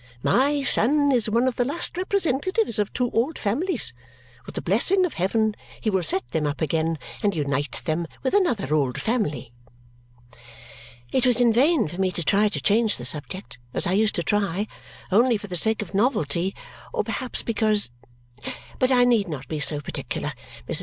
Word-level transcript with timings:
My 0.23 0.63
son 0.63 1.11
is 1.11 1.29
one 1.29 1.47
of 1.47 1.57
the 1.57 1.63
last 1.63 1.95
representatives 1.95 2.79
of 2.79 2.91
two 2.91 3.11
old 3.11 3.37
families. 3.37 3.93
With 4.47 4.55
the 4.55 4.61
blessing 4.63 5.05
of 5.05 5.13
heaven 5.13 5.53
he 5.79 5.91
will 5.91 6.01
set 6.01 6.27
them 6.29 6.47
up 6.47 6.59
again 6.59 6.97
and 7.21 7.35
unite 7.35 7.83
them 7.85 8.07
with 8.23 8.33
another 8.33 8.73
old 8.73 8.99
family." 8.99 9.53
It 11.11 11.23
was 11.27 11.39
in 11.39 11.53
vain 11.53 11.87
for 11.87 12.01
me 12.01 12.09
to 12.13 12.23
try 12.23 12.49
to 12.49 12.59
change 12.59 12.97
the 12.97 13.05
subject, 13.05 13.59
as 13.75 13.85
I 13.85 13.91
used 13.91 14.15
to 14.15 14.23
try, 14.23 14.65
only 15.11 15.37
for 15.37 15.45
the 15.45 15.55
sake 15.55 15.83
of 15.83 15.93
novelty 15.93 16.55
or 16.91 17.03
perhaps 17.03 17.43
because 17.43 17.91
but 18.79 18.89
I 18.89 19.03
need 19.05 19.27
not 19.27 19.47
be 19.47 19.59
so 19.59 19.81
particular. 19.81 20.33
Mrs. 20.67 20.79